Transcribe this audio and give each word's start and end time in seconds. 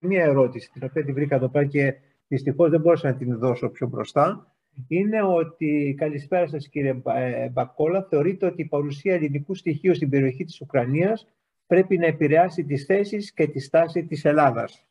μία 0.00 0.24
ερώτηση, 0.24 0.70
την 0.72 0.82
οποία 0.84 1.04
την 1.04 1.14
βρήκα 1.14 1.34
εδώ 1.36 1.48
πέρα 1.48 1.64
και 1.64 1.94
δυστυχώς 2.28 2.70
δεν 2.70 2.80
μπορούσα 2.80 3.08
να 3.10 3.16
την 3.16 3.38
δώσω 3.38 3.68
πιο 3.68 3.86
μπροστά. 3.86 4.52
Είναι 4.88 5.22
ότι, 5.22 5.94
καλησπέρα 5.98 6.46
σας 6.46 6.68
κύριε 6.68 7.02
ε, 7.04 7.48
Μπακόλα, 7.48 8.06
θεωρείτε 8.10 8.46
ότι 8.46 8.62
η 8.62 8.64
παρουσία 8.64 9.14
ελληνικού 9.14 9.54
στοιχείου 9.54 9.94
στην 9.94 10.08
περιοχή 10.08 10.44
της 10.44 10.60
Ουκρανίας 10.60 11.26
πρέπει 11.66 11.98
να 11.98 12.06
επηρεάσει 12.06 12.64
τις 12.64 12.84
θέσεις 12.84 13.32
και 13.32 13.46
τη 13.46 13.60
στάση 13.60 14.04
της 14.04 14.24
Ελλάδας; 14.24 14.88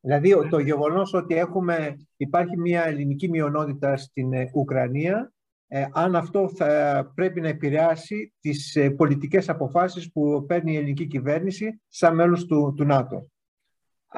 Δηλαδή 0.00 0.48
το 0.50 0.58
γεγονός 0.58 1.14
ότι 1.14 1.34
έχουμε, 1.34 2.06
υπάρχει 2.16 2.58
μια 2.58 2.84
ελληνική 2.84 3.28
μειονότητα 3.28 3.96
στην 3.96 4.32
ε, 4.32 4.50
Ουκρανία, 4.54 5.32
ε, 5.72 5.86
αν 5.92 6.16
αυτό 6.16 6.48
θα 6.56 7.12
πρέπει 7.14 7.40
να 7.40 7.48
επηρεάσει 7.48 8.32
τις 8.40 8.76
ε, 8.76 8.90
πολιτικές 8.90 9.48
αποφάσεις 9.48 10.12
που 10.12 10.44
παίρνει 10.48 10.72
η 10.72 10.76
ελληνική 10.76 11.06
κυβέρνηση 11.06 11.80
σαν 11.88 12.14
μέλος 12.14 12.46
του, 12.46 12.74
του 12.76 12.84
ΝΑΤΟ. 12.84 13.30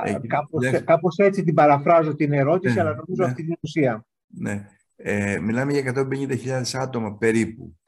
Ε, 0.04 0.18
κάπως, 0.26 0.70
ναι. 0.70 0.80
κάπως, 0.80 1.16
έτσι 1.16 1.44
την 1.44 1.54
παραφράζω 1.54 2.14
την 2.14 2.32
ερώτηση, 2.32 2.74
ναι, 2.74 2.80
αλλά 2.80 2.94
νομίζω 2.94 3.22
ναι. 3.22 3.30
αυτή 3.30 3.44
την 3.44 3.56
ουσία. 3.60 4.06
Ναι. 4.26 4.68
Ε, 4.96 5.38
μιλάμε 5.38 5.72
για 5.72 5.92
150.000 5.94 6.62
άτομα 6.72 7.16
περίπου. 7.16 7.78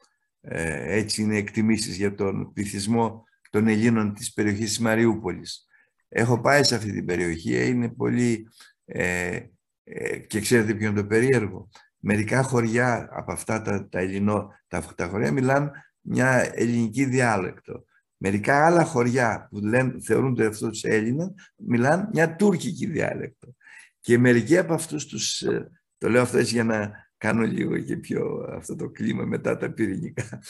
Ε, 0.41 0.97
έτσι 0.97 1.21
είναι 1.21 1.37
εκτιμήσεις 1.37 1.97
για 1.97 2.15
τον 2.15 2.53
πληθυσμό 2.53 3.23
των 3.49 3.67
Ελλήνων 3.67 4.13
της 4.13 4.33
περιοχής 4.33 4.67
της 4.67 4.79
Μαριούπολης. 4.79 5.65
Έχω 6.09 6.41
πάει 6.41 6.63
σε 6.63 6.75
αυτή 6.75 6.91
την 6.91 7.05
περιοχή, 7.05 7.67
είναι 7.67 7.89
πολύ... 7.89 8.47
Ε, 8.85 9.39
ε, 9.83 10.17
και 10.17 10.39
ξέρετε 10.39 10.73
ποιο 10.73 10.87
είναι 10.87 11.01
το 11.01 11.07
περίεργο. 11.07 11.69
Μερικά 12.07 12.41
χωριά 12.41 13.09
από 13.11 13.31
αυτά 13.31 13.61
τα, 13.61 13.87
τα, 13.89 13.99
ελληνό, 13.99 14.53
τα, 14.67 14.93
τα 14.95 15.07
χωριά 15.07 15.31
μιλάνε 15.31 15.71
μια 16.01 16.51
ελληνική 16.53 17.05
διάλεκτο. 17.05 17.85
Μερικά 18.17 18.65
άλλα 18.65 18.83
χωριά 18.83 19.47
που 19.49 19.59
λένε, 19.59 19.95
θεωρούνται 20.01 20.45
αυτός 20.45 20.69
τους 20.69 20.83
Έλληνα 20.83 21.33
μιλάνε 21.55 22.09
μια 22.13 22.35
τουρκική 22.35 22.85
διάλεκτο. 22.85 23.55
Και 23.99 24.17
μερικοί 24.17 24.57
από 24.57 24.73
αυτούς 24.73 25.05
τους, 25.05 25.41
ε, 25.41 25.71
το 25.97 26.09
λέω 26.09 26.21
αυτό 26.21 26.37
έτσι 26.37 26.53
για 26.53 26.63
να 26.63 26.91
κάνω 27.17 27.41
λίγο 27.41 27.79
και 27.79 27.97
πιο 27.97 28.49
αυτό 28.55 28.75
το 28.75 28.89
κλίμα 28.89 29.25
μετά 29.25 29.57
τα 29.57 29.71
πυρηνικά. 29.71 30.41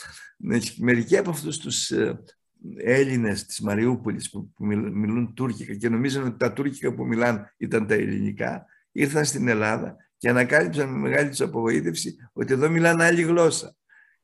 Μερικοί 0.78 1.16
από 1.16 1.30
αυτούς 1.30 1.58
τους 1.58 1.90
ε, 1.90 2.22
Έλληνες 2.76 3.46
της 3.46 3.60
Μαριούπολης 3.60 4.30
που, 4.30 4.52
μιλούν 4.92 5.34
τουρκικά 5.34 5.74
και 5.74 5.88
νομίζουν 5.88 6.26
ότι 6.26 6.36
τα 6.36 6.52
τουρκικά 6.52 6.94
που 6.94 7.06
μιλάνε 7.06 7.54
ήταν 7.56 7.86
τα 7.86 7.94
ελληνικά, 7.94 8.66
ήρθαν 8.92 9.24
στην 9.24 9.48
Ελλάδα 9.48 9.96
και 10.16 10.28
ανακάλυψαν 10.28 10.88
με 10.88 10.98
μεγάλη 10.98 11.28
τους 11.28 11.40
απογοήτευση 11.40 12.16
ότι 12.32 12.52
εδώ 12.52 12.70
μιλάνε 12.70 13.04
άλλη 13.04 13.22
γλώσσα. 13.22 13.76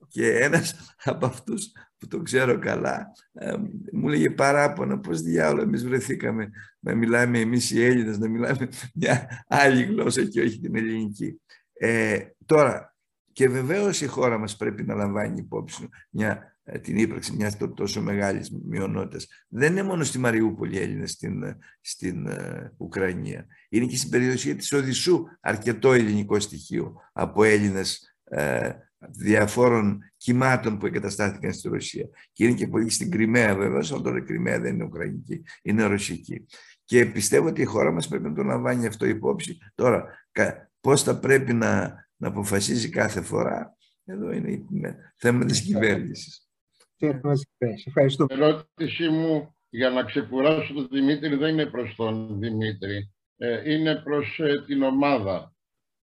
Και 0.08 0.38
ένας 0.38 0.74
από 1.04 1.26
αυτούς 1.26 1.72
που 1.98 2.06
το 2.06 2.22
ξέρω 2.22 2.58
καλά 2.58 3.06
ε, 3.32 3.54
μου 3.92 4.08
λέγε 4.08 4.30
παράπονα 4.30 4.98
πώς 4.98 5.20
διάολο 5.20 5.62
εμείς 5.62 5.84
βρεθήκαμε 5.84 6.50
να 6.78 6.94
μιλάμε 6.94 7.38
εμείς 7.38 7.70
οι 7.70 7.84
Έλληνες, 7.84 8.18
να 8.18 8.28
μιλάμε 8.28 8.68
μια 8.94 9.44
άλλη 9.48 9.82
γλώσσα 9.82 10.24
και 10.24 10.40
όχι 10.40 10.60
την 10.60 10.76
ελληνική. 10.76 11.40
Ε, 11.72 12.18
τώρα, 12.46 12.94
και 13.32 13.48
βεβαίως 13.48 14.00
η 14.00 14.06
χώρα 14.06 14.38
μας 14.38 14.56
πρέπει 14.56 14.82
να 14.82 14.94
λαμβάνει 14.94 15.38
υπόψη 15.38 15.88
μια 16.10 16.30
ε, 16.30 16.51
την 16.82 16.96
ύπαρξη 16.96 17.32
μιας 17.36 17.56
τόσο 17.74 18.02
μεγάλης 18.02 18.50
μειονότητας. 18.64 19.26
Δεν 19.48 19.72
είναι 19.72 19.82
μόνο 19.82 20.04
στη 20.04 20.18
Μαριούπολη 20.18 20.76
οι 20.76 20.80
Έλληνες 20.80 21.10
στην, 21.10 21.42
ε, 21.42 21.58
στην 21.80 22.26
ε, 22.26 22.72
Ουκρανία. 22.76 23.46
Είναι 23.68 23.86
και 23.86 23.96
στην 23.96 24.10
περιοχή 24.10 24.54
της 24.54 24.72
Οδυσσού 24.72 25.24
αρκετό 25.40 25.92
ελληνικό 25.92 26.40
στοιχείο 26.40 26.94
από 27.12 27.44
Έλληνες 27.44 28.06
διαφόρων 29.10 30.12
κυμάτων 30.16 30.78
που 30.78 30.86
εγκαταστάθηκαν 30.86 31.52
στη 31.52 31.68
Ρωσία. 31.68 32.08
Και 32.32 32.44
είναι 32.44 32.54
και 32.54 32.68
πολύ 32.68 32.90
στην 32.90 33.10
Κρυμαία 33.10 33.54
βέβαια, 33.54 33.82
αλλά 33.90 34.00
τώρα 34.00 34.18
η 34.18 34.22
Κρυμαία 34.22 34.60
δεν 34.60 34.74
είναι 34.74 34.84
Ουκρανική, 34.84 35.42
είναι 35.62 35.84
Ρωσική. 35.84 36.46
Και 36.84 37.06
πιστεύω 37.06 37.48
ότι 37.48 37.60
η 37.60 37.64
χώρα 37.64 37.92
μας 37.92 38.08
πρέπει 38.08 38.24
να 38.24 38.34
το 38.34 38.42
λαμβάνει 38.42 38.86
αυτό 38.86 39.06
υπόψη. 39.06 39.58
Τώρα, 39.74 40.04
πώς 40.80 41.02
θα 41.02 41.18
πρέπει 41.18 41.52
να, 41.52 41.94
να 42.16 42.28
αποφασίζει 42.28 42.88
κάθε 42.88 43.20
φορά, 43.20 43.76
εδώ 44.04 44.32
είναι 44.32 44.64
θέμα 45.16 45.44
της 45.44 45.60
κυβέρνησης. 45.60 46.46
Ευχαριστώ. 47.86 48.26
Η 48.30 48.34
ερώτησή 48.34 49.08
μου 49.08 49.54
για 49.70 49.90
να 49.90 50.02
ξεκουράσω 50.02 50.74
τον 50.74 50.88
Δημήτρη 50.90 51.34
δεν 51.34 51.52
είναι 51.52 51.66
προς 51.66 51.94
τον 51.94 52.38
Δημήτρη. 52.38 53.12
Ε, 53.36 53.72
είναι 53.72 53.96
προς 53.96 54.38
ε, 54.38 54.62
την 54.66 54.82
ομάδα. 54.82 55.54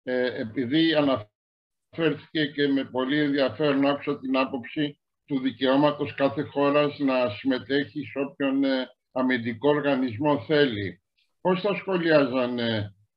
Ε, 0.03 0.41
επειδή 0.41 0.94
αναφέρθηκε 0.94 2.46
και 2.53 2.68
με 2.68 2.84
πολύ 2.84 3.19
ενδιαφέρον 3.19 3.85
άκουσα 3.85 4.19
την 4.19 4.38
άποψη 4.38 5.00
του 5.25 5.40
δικαιώματος 5.40 6.13
κάθε 6.16 6.41
χώρας 6.41 7.00
να 7.00 7.30
συμμετέχει 7.30 8.03
σε 8.06 8.19
όποιον 8.19 8.62
αμυντικό 9.12 9.69
οργανισμό 9.69 10.44
θέλει. 10.44 11.01
Πώς 11.41 11.62
θα 11.62 11.75
σχολιάζαν 11.75 12.59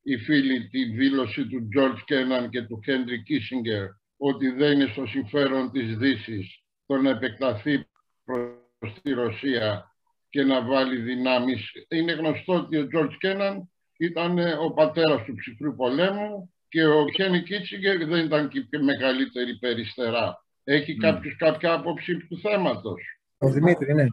οι 0.02 0.16
φίλοι 0.16 0.68
τη 0.68 0.84
δήλωση 0.84 1.46
του 1.46 1.68
George 1.76 2.02
Κέναν 2.04 2.50
και 2.50 2.62
του 2.62 2.80
Χέντρι 2.84 3.22
Κίσιγκερ 3.22 3.86
ότι 4.16 4.50
δεν 4.50 4.72
είναι 4.72 4.90
στο 4.92 5.06
συμφέρον 5.06 5.70
της 5.70 5.96
Δύσης; 5.96 6.63
Το 6.86 6.96
να 6.96 7.10
επεκταθεί 7.10 7.86
προς 8.24 9.00
τη 9.02 9.12
Ρωσία 9.12 9.94
και 10.28 10.42
να 10.42 10.64
βάλει 10.64 11.00
δυνάμεις. 11.00 11.72
Είναι 11.88 12.12
γνωστό 12.12 12.54
ότι 12.54 12.76
ο 12.76 12.86
Τζορτ 12.86 13.12
Κέναν 13.18 13.70
ήταν 13.98 14.38
ε, 14.38 14.52
ο 14.52 14.72
πατέρας 14.72 15.24
του 15.24 15.34
ψυχρού 15.34 15.74
πολέμου 15.74 16.54
και 16.68 16.86
ο 16.86 17.04
Κένι 17.04 17.42
Κίτσιγκερ 17.42 18.06
δεν 18.06 18.24
ήταν 18.24 18.48
και 18.48 18.78
μεγαλύτερη 18.78 19.58
περιστερά. 19.58 20.44
Έχει 20.64 20.96
mm. 20.98 21.02
κάποιος 21.02 21.36
κάποια 21.36 21.72
άποψη 21.72 22.16
του 22.16 22.38
θέματος; 22.38 23.02
Ο 23.38 23.48
Δημήτρη, 23.48 23.94
ναι. 23.94 24.06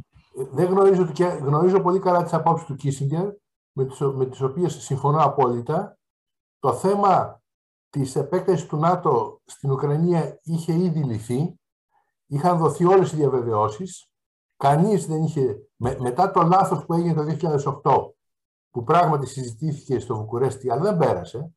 Δεν 0.52 0.66
γνωρίζω, 0.66 1.12
και 1.12 1.24
γνωρίζω 1.24 1.82
πολύ 1.82 2.00
καλά 2.00 2.24
τις 2.24 2.34
απόψεις 2.34 2.66
του 2.66 2.76
Κίσιγκερ, 2.76 3.26
με 3.72 3.86
τις, 3.86 4.00
με 4.00 4.26
τις 4.26 4.42
οποίες 4.42 4.74
συμφωνώ 4.74 5.24
απόλυτα. 5.24 5.98
Το 6.60 6.74
θέμα 6.74 7.42
της 7.90 8.16
επέκτασης 8.16 8.68
του 8.68 8.78
ΝΑΤΟ 8.78 9.42
στην 9.46 9.72
Ουκρανία 9.72 10.40
είχε 10.44 10.74
ήδη 10.74 11.04
λυθεί 11.04 11.60
είχαν 12.32 12.58
δοθεί 12.58 12.86
όλες 12.86 13.12
οι 13.12 13.16
διαβεβαιώσεις. 13.16 14.10
Κανείς 14.58 15.06
δεν 15.06 15.24
είχε, 15.24 15.70
μετά 15.78 16.32
το 16.32 16.42
λάθος 16.42 16.86
που 16.86 16.94
έγινε 16.94 17.14
το 17.14 17.24
2008, 17.84 18.14
που 18.70 18.84
πράγματι 18.84 19.26
συζητήθηκε 19.26 20.00
στο 20.00 20.16
Βουκουρέστι, 20.16 20.72
αλλά 20.72 20.82
δεν 20.82 20.98
πέρασε, 20.98 21.56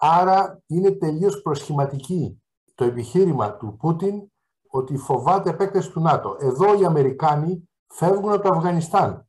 άρα 0.00 0.62
είναι 0.66 0.90
τελείως 0.90 1.42
προσχηματική 1.42 2.42
το 2.74 2.84
επιχείρημα 2.84 3.56
του 3.56 3.76
Πούτιν 3.76 4.30
ότι 4.68 4.96
φοβάται 4.96 5.50
επέκταση 5.50 5.90
του 5.90 6.00
ΝΑΤΟ. 6.00 6.36
Εδώ 6.40 6.80
οι 6.80 6.84
Αμερικάνοι 6.84 7.68
φεύγουν 7.86 8.32
από 8.32 8.42
το 8.42 8.54
Αφγανιστάν. 8.54 9.28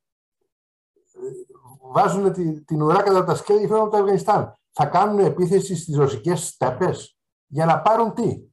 Βάζουν 1.91 2.33
την 2.65 2.81
ουρά 2.81 3.01
κατά 3.01 3.23
τα 3.23 3.35
σκέλη 3.35 3.59
και 3.59 3.67
φεύγουν 3.67 3.85
από 3.85 3.95
το 3.95 4.01
Αφγανιστάν. 4.01 4.57
Θα 4.71 4.85
κάνουν 4.85 5.19
επίθεση 5.19 5.75
στις 5.75 5.97
ρωσικές 5.97 6.47
στέπες 6.47 7.17
για 7.47 7.65
να 7.65 7.81
πάρουν 7.81 8.13
τι; 8.13 8.52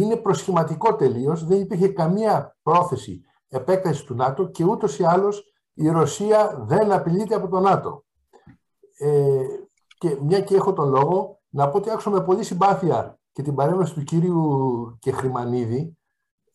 Είναι 0.00 0.16
προσχηματικό 0.16 0.96
τελείως. 0.96 1.44
Δεν 1.44 1.60
υπήρχε 1.60 1.88
καμία 1.88 2.56
πρόθεση 2.62 3.20
επέκτασης 3.48 4.04
του 4.04 4.14
ΝΑΤΟ 4.14 4.46
και 4.46 4.64
ούτως 4.64 4.98
ή 4.98 5.04
άλλως 5.04 5.42
η 5.74 5.88
Ρωσία 5.88 6.64
δεν 6.66 6.92
απειλείται 6.92 7.34
από 7.34 7.48
το 7.48 7.60
ΝΑΤΟ. 7.60 8.04
Ε, 8.98 9.42
και 9.98 10.18
μια 10.20 10.40
και 10.40 10.54
έχω 10.54 10.72
τον 10.72 10.88
λόγο, 10.88 11.40
να 11.48 11.68
πω 11.68 11.76
ότι 11.76 11.90
άκουσα 11.90 12.10
με 12.10 12.24
πολύ 12.24 12.42
συμπάθεια 12.42 13.18
και 13.32 13.42
την 13.42 13.54
παρέμβαση 13.54 13.94
του 13.94 14.02
κύριου 14.02 14.98
Κεχρημανίδη. 15.00 15.98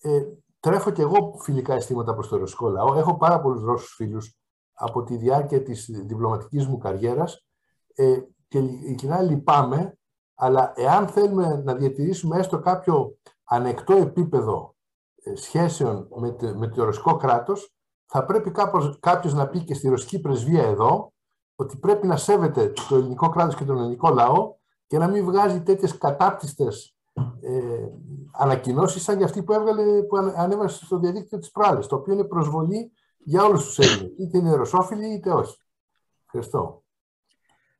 Ε, 0.01 0.23
τρέφω 0.59 0.91
και 0.91 1.01
εγώ 1.01 1.39
φιλικά 1.39 1.73
αισθήματα 1.73 2.13
προς 2.13 2.27
το 2.27 2.37
ρωσικό 2.37 2.69
λαό. 2.69 2.93
Έχω 2.93 3.17
πάρα 3.17 3.41
πολλούς 3.41 3.63
Ρώσους 3.63 3.93
φίλους 3.95 4.37
από 4.73 5.03
τη 5.03 5.15
διάρκεια 5.15 5.63
της 5.63 5.89
διπλωματικής 6.05 6.67
μου 6.67 6.77
καριέρας 6.77 7.45
ε, 7.95 8.19
και 8.47 8.57
ειλικρινά 8.57 9.21
λυπάμαι 9.21 9.98
αλλά 10.41 10.73
εάν 10.75 11.07
θέλουμε 11.07 11.61
να 11.65 11.73
διατηρήσουμε 11.73 12.37
έστω 12.37 12.59
κάποιο 12.59 13.17
ανεκτό 13.43 13.93
επίπεδο 13.93 14.75
ε, 15.23 15.35
σχέσεων 15.35 16.07
με, 16.15 16.35
με 16.55 16.67
το 16.67 16.83
ρωσικό 16.83 17.15
κράτος, 17.15 17.73
θα 18.05 18.25
πρέπει 18.25 18.51
κάπως, 18.51 18.99
κάποιος 18.99 19.33
να 19.33 19.47
πει 19.47 19.63
και 19.63 19.73
στη 19.73 19.89
ρωσική 19.89 20.19
πρεσβεία 20.19 20.63
εδώ 20.63 21.13
ότι 21.55 21.77
πρέπει 21.77 22.07
να 22.07 22.17
σέβεται 22.17 22.73
το 22.89 22.95
ελληνικό 22.95 23.29
κράτος 23.29 23.55
και 23.55 23.63
τον 23.63 23.77
ελληνικό 23.77 24.09
λαό 24.09 24.55
και 24.87 24.97
να 24.97 25.07
μην 25.07 25.25
βγάζει 25.25 25.61
τέτοιες 25.61 25.97
κατάπτυστες 25.97 26.95
ε, 27.41 27.87
ανακοινώσεις 28.31 29.03
σαν 29.03 29.17
για 29.17 29.25
αυτή 29.25 29.43
που, 29.43 29.53
έβγαλε, 29.53 30.01
που 30.01 30.17
ανέβασε 30.35 30.85
στο 30.85 30.99
διαδίκτυο 30.99 31.39
της 31.39 31.51
προάλλης, 31.51 31.87
το 31.87 31.95
οποίο 31.95 32.13
είναι 32.13 32.23
προσβολή 32.23 32.91
για 33.17 33.43
όλους 33.43 33.65
τους 33.65 33.79
Έλληνες, 33.79 34.13
είτε 34.17 34.37
είναι 34.37 34.55
ρωσόφιλοι 34.55 35.13
είτε 35.13 35.31
όχι. 35.31 35.57
Ευχαριστώ. 36.25 36.83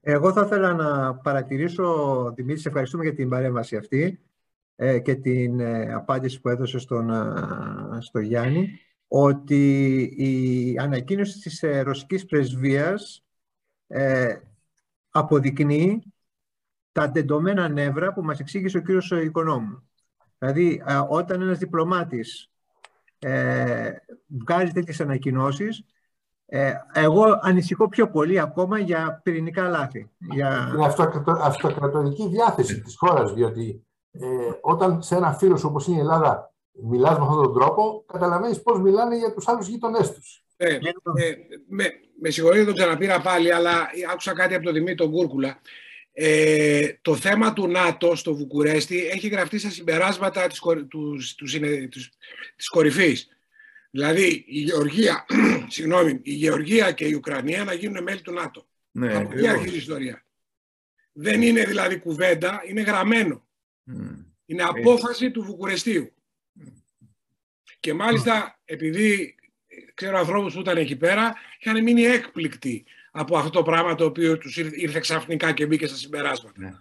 Εγώ 0.02 0.32
θα 0.32 0.42
ήθελα 0.46 0.74
να 0.74 1.16
παρατηρήσω, 1.16 2.34
Δημήτρη, 2.36 2.62
σε 2.62 2.68
ευχαριστούμε 2.68 3.04
για 3.04 3.14
την 3.14 3.30
παρέμβαση 3.30 3.76
αυτή 3.76 4.20
ε, 4.76 5.00
και 5.00 5.16
την 5.16 5.60
ε, 5.60 5.94
απάντηση 5.94 6.42
που 6.42 6.50
έδωσε 6.50 6.80
στον, 6.80 7.12
στο 8.00 8.20
Γιάννη, 8.20 8.80
ότι 9.08 10.02
η 10.18 10.78
ανακοίνωση 10.78 11.40
της 11.40 11.64
ε, 11.64 11.82
ρωσικής 11.82 12.26
πρεσβείας 12.26 13.24
αποδεικνύει 15.10 16.14
τα 16.92 17.12
τεντωμένα 17.12 17.68
νεύρα 17.70 18.14
που 18.14 18.22
μας 18.22 18.40
εξήγησε 18.40 18.78
ο 18.78 18.82
κύριος 18.82 19.12
Οικονόμου. 19.12 19.90
Δηλαδή, 20.38 20.84
όταν 21.10 21.42
ένας 21.42 21.58
διπλωμάτης 21.58 22.50
ε, 23.20 23.92
βγάζει 24.28 24.72
τέτοιες 24.72 25.02
ανακοινώσεις. 25.02 25.86
Ε, 26.52 26.74
εγώ 26.94 27.40
ανησυχώ 27.42 27.90
πιο 27.90 28.10
πολύ 28.10 28.40
ακόμα 28.40 28.80
για 28.80 29.20
πυρηνικά 29.24 29.68
λάθη. 29.68 30.10
Για... 30.18 30.72
Είναι 30.76 30.94
αυτοκρατορική 31.42 32.28
διάθεση 32.28 32.82
της 32.82 32.96
χώρας, 32.98 33.34
διότι 33.34 33.84
ε, 34.12 34.28
όταν 34.62 35.02
σε 35.02 35.16
ένα 35.16 35.34
φίλος 35.34 35.64
όπως 35.64 35.88
είναι 35.88 35.98
η 35.98 36.00
Ελλάδα 36.00 36.54
μιλάς 36.84 37.18
με 37.18 37.26
αυτόν 37.26 37.44
τον 37.44 37.54
τρόπο, 37.54 38.04
καταλαβαίνεις 38.08 38.62
πώς 38.62 38.80
μιλάνε 38.80 39.18
για 39.18 39.34
τους 39.34 39.48
άλλους 39.48 39.68
γείτονές 39.68 40.14
τους. 40.14 40.44
Ε, 40.58 40.74
ε, 40.74 40.80
με, 41.68 41.92
με 42.22 42.30
συγχωρείτε 42.30 42.66
τον 42.66 42.74
ξαναπήρα 42.74 43.22
πάλι, 43.22 43.54
αλλά 43.54 43.88
άκουσα 44.12 44.34
κάτι 44.34 44.54
από 44.54 44.64
τον 44.64 44.74
Δημήτρη 44.74 44.96
τον 44.96 45.12
Κούρκουλα. 45.12 45.62
Ε, 46.12 46.88
το 47.02 47.16
θέμα 47.16 47.54
του 47.54 47.68
ΝΑΤΟ 47.68 48.16
στο 48.16 48.36
Βουκουρέστι 48.36 49.08
έχει 49.08 49.28
γραφτεί 49.28 49.60
στα 49.60 49.70
συμπεράσματα 49.70 50.48
της, 50.48 50.60
τους, 50.88 51.36
τους, 51.36 51.60
της, 51.90 52.10
της 52.56 52.70
κορυφής. 52.70 53.28
Δηλαδή 53.92 54.44
η 54.48 54.60
Γεωργία, 54.60 55.26
συγγνώμη, 55.68 56.20
η 56.24 56.34
Γεωργία 56.34 56.92
και 56.92 57.06
η 57.06 57.14
Ουκρανία 57.14 57.64
να 57.64 57.74
γίνουν 57.74 58.04
μέλη 58.04 58.22
του 58.22 58.34
ΝΑΤΟ. 58.34 58.68
Ναι, 58.92 59.16
Από 59.16 59.38
εκεί 59.38 59.48
αρχίζει 59.48 59.76
η 59.76 59.78
ιστορία; 59.78 60.26
Δεν 61.12 61.42
είναι 61.42 61.64
δηλαδή 61.64 62.00
κουβέντα, 62.00 62.62
είναι 62.66 62.82
γραμμένο. 62.82 63.48
Είναι 64.46 64.64
απόφαση 64.64 65.32
του 65.32 65.44
Βουκουρεστίου. 65.44 66.14
Και 67.80 67.94
μάλιστα 67.94 68.60
επειδή 68.66 69.36
ξέρω 69.94 70.18
ανθρώπους 70.18 70.54
που 70.54 70.60
ήταν 70.60 70.78
εκεί 70.78 70.96
πέρα 70.96 71.36
είχαν 71.60 71.84
μείνει 71.84 72.02
έκπληκτοι 72.04 72.86
από 73.12 73.38
αυτό 73.38 73.50
το 73.50 73.64
πράγμα 73.64 73.96
το 73.96 74.06
οποίο 74.06 74.38
τους 74.38 74.58
ήρθε 74.58 75.00
ξαφνικά 75.00 75.52
και 75.52 75.66
μπήκε 75.66 75.88
στα 75.88 75.96
συμπεράσματα. 75.96 76.62
Ναι. 76.62 76.72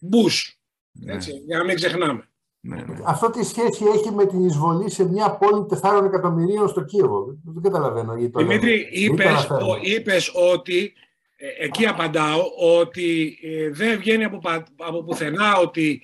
Μπούς, 0.00 0.60
ναι. 0.92 1.12
έτσι, 1.12 1.30
για 1.30 1.58
να 1.58 1.64
μην 1.64 1.74
ξεχνάμε. 1.74 2.28
Ναι, 2.64 2.76
ναι. 2.76 2.96
Αυτό 3.04 3.30
τι 3.30 3.44
σχέση 3.44 3.84
έχει 3.94 4.10
με 4.10 4.26
την 4.26 4.44
εισβολή 4.44 4.90
σε 4.90 5.08
μια 5.08 5.36
πόλη 5.36 5.66
4 5.82 6.04
εκατομμυρίων 6.04 6.68
στο 6.68 6.84
Κίεβο. 6.84 7.24
Δεν 7.44 7.62
καταλαβαίνω. 7.62 8.14
Δημήτρη, 8.34 8.88
είπες, 8.92 9.48
είπες 9.80 10.32
ότι, 10.52 10.92
ε, 11.36 11.64
εκεί 11.64 11.86
απαντάω, 11.86 12.40
ότι 12.78 13.38
ε, 13.42 13.70
δεν 13.70 13.98
βγαίνει 13.98 14.24
από, 14.24 14.40
από 14.76 15.04
πουθενά 15.04 15.56
ότι 15.56 16.02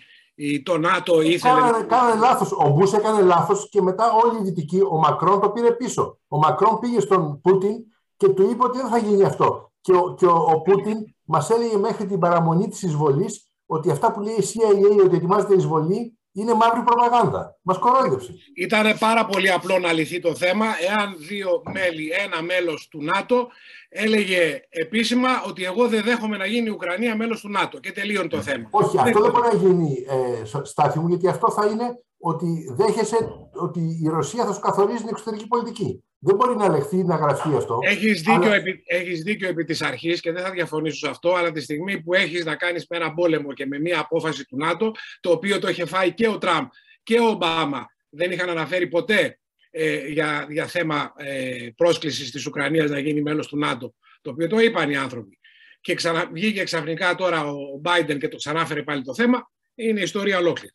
το 0.62 0.78
ΝΑΤΟ 0.78 1.20
ήθελε... 1.20 1.60
Κάνε, 1.60 1.84
κάνε 1.84 2.20
λάθος. 2.20 2.52
Ο 2.52 2.68
Μπούς 2.68 2.92
έκανε 2.92 3.22
λάθος 3.22 3.68
και 3.70 3.82
μετά 3.82 4.12
όλοι 4.12 4.38
οι 4.38 4.42
δυτικοί, 4.42 4.80
ο 4.80 4.96
Μακρόν 4.96 5.40
το 5.40 5.50
πήρε 5.50 5.72
πίσω. 5.72 6.18
Ο 6.28 6.38
Μακρόν 6.38 6.78
πήγε 6.78 7.00
στον 7.00 7.40
Πούτιν 7.40 7.76
και 8.16 8.28
του 8.28 8.50
είπε 8.50 8.64
ότι 8.64 8.78
δεν 8.78 8.88
θα 8.88 8.98
γίνει 8.98 9.24
αυτό. 9.24 9.72
Και 9.80 9.92
ο, 9.92 10.14
και 10.14 10.26
ο, 10.26 10.34
ο 10.34 10.60
Πούτιν 10.60 10.96
μας 11.24 11.50
έλεγε 11.50 11.76
μέχρι 11.76 12.06
την 12.06 12.18
παραμονή 12.18 12.68
της 12.68 12.82
εισβολής 12.82 13.50
ότι 13.66 13.90
αυτά 13.90 14.12
που 14.12 14.20
λέει 14.20 14.34
η 14.34 14.44
CIA 14.44 15.04
ότι 15.04 15.16
ετοιμάζεται 15.16 15.54
εισβολή 15.54 16.17
είναι 16.40 16.54
μαύρη 16.54 16.82
προπαγάνδα. 16.82 17.58
Μας 17.62 17.78
κορόιδεψε. 17.78 18.34
Ήταν 18.56 18.98
πάρα 18.98 19.26
πολύ 19.26 19.52
απλό 19.52 19.78
να 19.78 19.92
λυθεί 19.92 20.20
το 20.20 20.34
θέμα 20.34 20.66
εάν 20.66 21.16
δύο 21.18 21.62
μέλη, 21.72 22.10
ένα 22.24 22.42
μέλος 22.42 22.88
του 22.88 23.04
ΝΑΤΟ 23.04 23.48
έλεγε 23.88 24.60
επίσημα 24.68 25.28
ότι 25.46 25.64
εγώ 25.64 25.88
δεν 25.88 26.02
δέχομαι 26.02 26.36
να 26.36 26.46
γίνει 26.46 26.66
η 26.66 26.70
Ουκρανία 26.70 27.16
μέλος 27.16 27.40
του 27.40 27.50
ΝΑΤΟ 27.50 27.78
και 27.78 27.92
τελείωνε 27.92 28.28
το 28.28 28.42
θέμα. 28.42 28.68
Όχι, 28.70 28.98
αυτό 28.98 29.20
δεν 29.20 29.30
μπορεί 29.30 29.46
να 29.52 29.58
γίνει, 29.58 30.04
ε, 30.08 30.44
στάθη 30.62 30.98
μου, 30.98 31.08
γιατί 31.08 31.28
αυτό 31.28 31.50
θα 31.50 31.66
είναι 31.66 32.02
ότι 32.18 32.74
δέχεσαι 32.76 33.16
ότι 33.52 33.80
η 34.02 34.08
Ρωσία 34.08 34.44
θα 34.44 34.52
σου 34.52 34.60
καθορίζει 34.60 34.98
την 34.98 35.08
εξωτερική 35.08 35.46
πολιτική. 35.46 36.04
Δεν 36.20 36.36
μπορεί 36.36 36.56
να 36.56 36.68
λεχθεί 36.68 37.04
να 37.04 37.16
γραφτεί 37.16 37.54
αυτό. 37.56 37.78
Έχεις 37.82 38.22
δίκιο, 38.22 38.42
αλλά... 38.42 38.54
επί, 38.54 38.82
έχεις 38.86 39.22
δίκιο 39.22 39.48
επί 39.48 39.64
της 39.64 39.82
αρχής 39.82 40.20
και 40.20 40.32
δεν 40.32 40.42
θα 40.42 40.50
διαφωνήσω 40.50 40.96
σε 40.96 41.08
αυτό, 41.08 41.34
αλλά 41.34 41.52
τη 41.52 41.60
στιγμή 41.60 42.02
που 42.02 42.14
έχεις 42.14 42.44
να 42.44 42.56
κάνεις 42.56 42.86
με 42.88 42.96
ένα 42.96 43.14
πόλεμο 43.14 43.52
και 43.52 43.66
με 43.66 43.78
μια 43.78 43.98
απόφαση 43.98 44.44
του 44.44 44.56
ΝΑΤΟ, 44.56 44.92
το 45.20 45.30
οποίο 45.30 45.58
το 45.58 45.68
είχε 45.68 45.86
φάει 45.86 46.14
και 46.14 46.28
ο 46.28 46.38
Τραμπ 46.38 46.66
και 47.02 47.20
ο 47.20 47.24
Ομπάμα, 47.24 47.86
δεν 48.10 48.30
είχαν 48.30 48.48
αναφέρει 48.48 48.86
ποτέ 48.86 49.38
ε, 49.70 50.06
για, 50.08 50.46
για 50.50 50.66
θέμα 50.66 51.12
ε, 51.16 51.68
πρόσκλησης 51.76 52.30
της 52.30 52.46
Ουκρανίας 52.46 52.90
να 52.90 52.98
γίνει 52.98 53.22
μέλος 53.22 53.46
του 53.46 53.58
ΝΑΤΟ, 53.58 53.94
το 54.20 54.30
οποίο 54.30 54.46
το 54.46 54.58
είπαν 54.58 54.90
οι 54.90 54.96
άνθρωποι. 54.96 55.38
Και 55.80 55.94
ξανα, 55.94 56.30
βγήκε 56.32 56.64
ξαφνικά 56.64 57.14
τώρα 57.14 57.46
ο 57.46 57.80
Biden 57.84 58.18
και 58.18 58.28
το 58.28 58.36
ξανάφερε 58.36 58.82
πάλι 58.82 59.02
το 59.02 59.14
θέμα, 59.14 59.50
είναι 59.74 60.00
ιστορία 60.00 60.38
ολόκληρη. 60.38 60.72